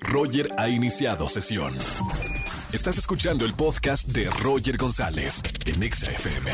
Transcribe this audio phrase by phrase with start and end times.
[0.00, 1.74] Roger ha iniciado sesión.
[2.72, 6.50] Estás escuchando el podcast de Roger González en Exa FM.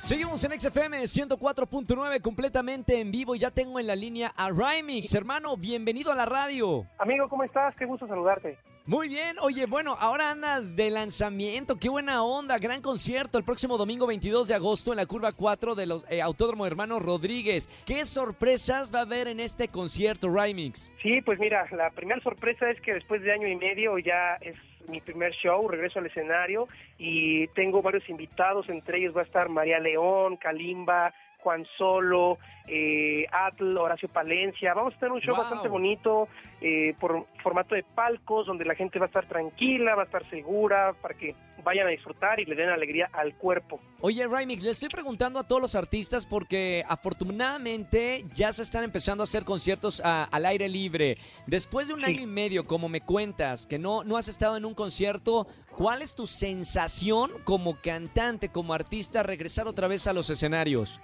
[0.00, 5.14] Seguimos en XFM 104.9 completamente en vivo y ya tengo en la línea a Rymix.
[5.14, 6.86] Hermano, bienvenido a la radio.
[6.98, 7.74] Amigo, ¿cómo estás?
[7.76, 8.58] Qué gusto saludarte.
[8.86, 13.78] Muy bien, oye, bueno, ahora andas de lanzamiento, qué buena onda, gran concierto el próximo
[13.78, 17.70] domingo 22 de agosto en la curva 4 de los eh, Autódromo Hermanos Rodríguez.
[17.86, 20.92] ¿Qué sorpresas va a haber en este concierto, Rymix?
[21.02, 24.56] Sí, pues mira, la primera sorpresa es que después de año y medio ya es
[24.88, 29.48] mi primer show, regreso al escenario y tengo varios invitados, entre ellos va a estar
[29.48, 34.72] María León, Kalimba, Juan Solo, eh, Atl, Horacio Palencia.
[34.72, 36.28] Vamos a tener un show bastante bonito
[36.60, 40.28] eh, por formato de palcos, donde la gente va a estar tranquila, va a estar
[40.30, 43.80] segura, para que vayan a disfrutar y le den alegría al cuerpo.
[44.00, 49.22] Oye, Rymix, le estoy preguntando a todos los artistas porque afortunadamente ya se están empezando
[49.22, 51.16] a hacer conciertos al aire libre.
[51.46, 54.64] Después de un año y medio, como me cuentas, que no, no has estado en
[54.64, 60.30] un concierto, ¿cuál es tu sensación como cantante, como artista, regresar otra vez a los
[60.30, 61.00] escenarios?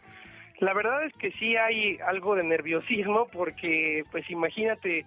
[0.61, 5.07] La verdad es que sí hay algo de nerviosismo porque, pues imagínate,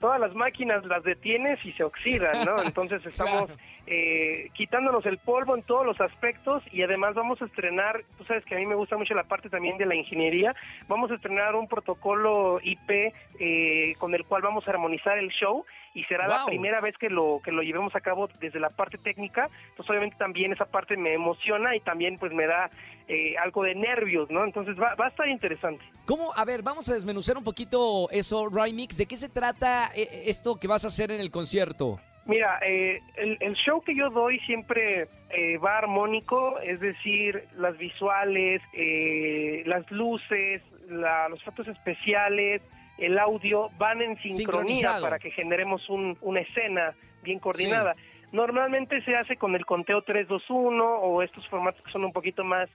[0.00, 2.62] todas las máquinas las detienes y se oxidan, ¿no?
[2.64, 3.50] Entonces estamos
[3.86, 8.44] eh, quitándonos el polvo en todos los aspectos y además vamos a estrenar, tú sabes
[8.44, 10.54] que a mí me gusta mucho la parte también de la ingeniería,
[10.88, 15.66] vamos a estrenar un protocolo IP eh, con el cual vamos a armonizar el show
[15.92, 18.98] y será la primera vez que lo que lo llevemos a cabo desde la parte
[18.98, 22.70] técnica, entonces obviamente también esa parte me emociona y también pues me da
[23.06, 24.44] eh, algo de nervios, ¿no?
[24.44, 25.84] Entonces va, va, a estar interesante.
[26.06, 26.32] ¿Cómo?
[26.34, 30.68] A ver, vamos a desmenuzar un poquito eso, Rymix, ¿de qué se trata esto que
[30.68, 32.00] vas a hacer en el concierto?
[32.26, 38.62] Mira, eh, el, show que yo doy siempre eh, va armónico, es decir, las visuales,
[38.72, 42.62] eh, las luces, los efectos especiales,
[42.96, 47.94] el audio van en sincronía para que generemos una escena bien coordinada.
[48.32, 52.68] Normalmente se hace con el conteo 321 o estos formatos que son un poquito más,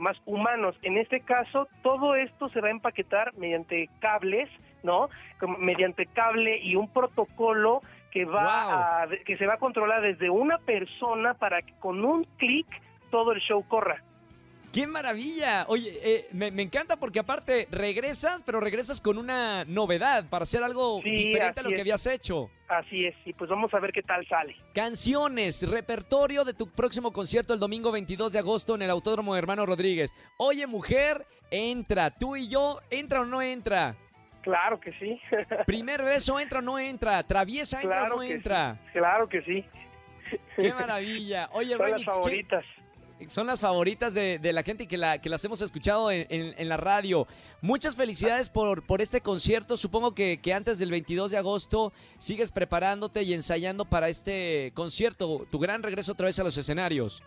[0.00, 0.76] más humanos.
[0.82, 4.48] En este caso, todo esto se va a empaquetar mediante cables,
[4.82, 5.08] ¿no?
[5.58, 10.58] mediante cable y un protocolo que va a, que se va a controlar desde una
[10.58, 12.66] persona para que con un clic
[13.10, 14.02] todo el show corra.
[14.72, 15.66] ¡Qué maravilla!
[15.68, 21.02] Oye, eh, me, encanta porque aparte regresas, pero regresas con una novedad para hacer algo
[21.04, 22.48] diferente a lo que habías hecho.
[22.68, 24.56] Así es, y pues vamos a ver qué tal sale.
[24.72, 29.66] Canciones, repertorio de tu próximo concierto el domingo 22 de agosto en el Autódromo Hermano
[29.66, 30.14] Rodríguez.
[30.38, 33.94] Oye, mujer, entra, tú y yo, ¿entra o no entra?
[34.42, 35.20] Claro que sí.
[35.66, 38.76] Primer beso entra o no entra, traviesa entra o no entra.
[38.92, 39.64] Claro que sí.
[40.56, 41.48] Qué maravilla.
[41.52, 42.64] Oye, Son las favoritas.
[43.28, 47.28] Son las favoritas de, la gente que, la, que las hemos escuchado en, la radio.
[47.60, 49.76] Muchas felicidades por, por este concierto.
[49.76, 55.46] Supongo que, que, antes del 22 de agosto sigues preparándote y ensayando para este concierto,
[55.52, 57.22] tu gran regreso otra vez a los escenarios.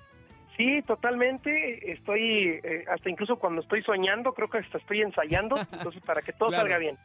[0.57, 1.91] Sí, totalmente.
[1.91, 6.33] Estoy, eh, hasta incluso cuando estoy soñando, creo que hasta estoy ensayando, entonces para que
[6.33, 6.97] todo salga bien.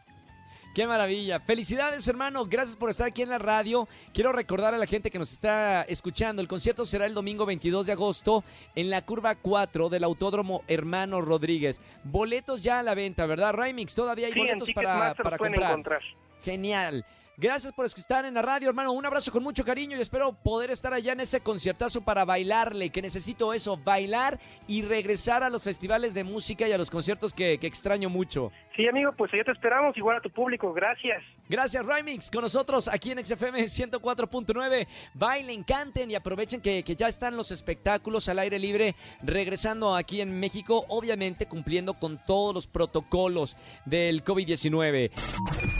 [0.75, 1.41] Qué maravilla.
[1.41, 2.47] Felicidades, hermano.
[2.47, 3.89] Gracias por estar aquí en la radio.
[4.15, 6.41] Quiero recordar a la gente que nos está escuchando.
[6.41, 8.45] El concierto será el domingo 22 de agosto
[8.77, 11.81] en la curva 4 del Autódromo Hermano Rodríguez.
[12.05, 13.97] Boletos ya a la venta, ¿verdad, Rymix?
[13.97, 15.71] Todavía hay boletos para, para comprar.
[15.71, 16.03] Encontrar.
[16.45, 17.05] Genial.
[17.41, 18.93] Gracias por estar en la radio, hermano.
[18.93, 22.91] Un abrazo con mucho cariño y espero poder estar allá en ese conciertazo para bailarle,
[22.91, 27.33] que necesito eso, bailar y regresar a los festivales de música y a los conciertos
[27.33, 28.53] que, extraño mucho.
[28.77, 30.71] Sí, amigo, pues allá te esperamos, igual a tu público.
[30.75, 31.23] Gracias.
[31.49, 34.87] Gracias, Rymix, con nosotros aquí en XFM 104.9.
[35.15, 40.21] Bailen, canten y aprovechen que, que ya están los espectáculos al aire libre regresando aquí
[40.21, 45.80] en México, obviamente cumpliendo con todos los protocolos del COVID-19.